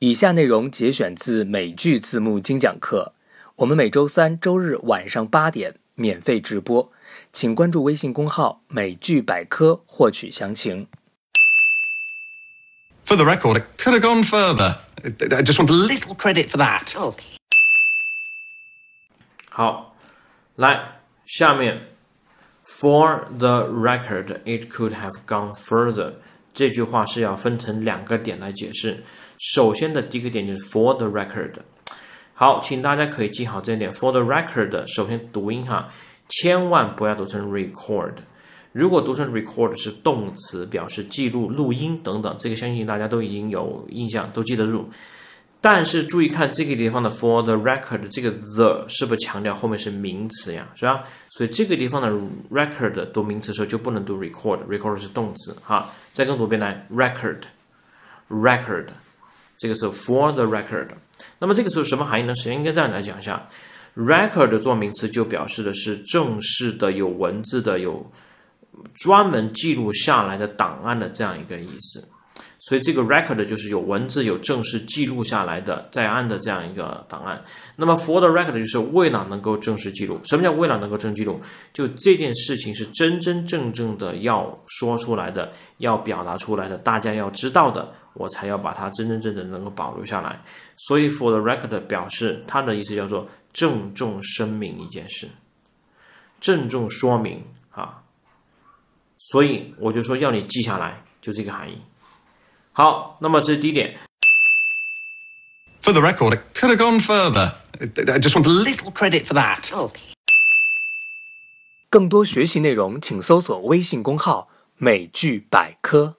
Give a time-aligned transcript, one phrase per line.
[0.00, 3.14] 以下内容节选自美剧字幕精讲课，
[3.56, 6.92] 我们每周三、周日晚上八点免费直播，
[7.32, 10.86] 请关注微信公号“美剧百科”获取详情。
[13.06, 14.80] For the record, it could have gone further.
[15.02, 16.88] I just want a little credit for that.
[16.90, 17.38] Okay.
[19.48, 19.96] 好，
[20.56, 21.86] 来下面
[22.66, 26.16] ，For the record, it could have gone further。
[26.56, 29.04] 这句话是要分成两个点来解释。
[29.38, 31.52] 首先的第一个点就是 for the record。
[32.32, 33.92] 好，请大家可以记好这一点。
[33.92, 35.90] For the record，首先读音哈，
[36.30, 38.14] 千万不要读成 record。
[38.72, 44.88] 如果读成 record 是动词，表示记录、录音等等，这个相信大家都已经有印象，都记得住。
[45.68, 50.64] 但是注意看这个地方的 for the record，这个 the 是不是强调后面是名词呀？
[50.76, 51.02] 是吧？
[51.30, 52.08] 所以这个地方的
[52.52, 55.90] record 读名词的时候就不能读 record，record 是动词哈。
[56.12, 58.86] 再跟读一遍来 record，record，
[59.58, 60.86] 这个时候 for the record。
[61.40, 62.36] 那么这个时候什么含义呢？
[62.36, 63.44] 首先应该这样来讲一下
[63.96, 68.08] ，record 做名词就表示的是正式的、有文字的、有
[68.94, 72.08] 专门记录下来的档案的这样一个意思。
[72.66, 77.40] 所以这个 record 就是有文字、有正式记录下来的在案的这样一个档案。
[77.76, 80.18] 那么 for the record 就是为了能够正式记录。
[80.24, 81.40] 什么叫为了能够正式记录？
[81.72, 90.42] 就这件事情是真真正正的要说出来的，要表达出来的，大家要知道的，我才要把它真真正正能够保留下来。
[90.76, 95.28] 所以 for the record 表示它的意思叫做郑重声明一件事，
[96.40, 98.02] 郑重说明啊。
[99.18, 101.78] 所以我就说要你记下来，就这个含义。
[102.78, 103.98] 好，那么这是第一点。
[105.80, 107.54] For the record, it could have gone further.
[107.80, 109.62] I just want a little credit for that.
[109.70, 110.12] Okay.
[111.88, 116.16] 更多学习内容，请搜索微信公号“美剧百科”。